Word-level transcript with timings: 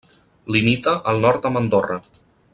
Limita 0.55 0.95
al 1.13 1.21
nord 1.27 1.47
amb 1.51 1.63
Andorra. 1.63 2.01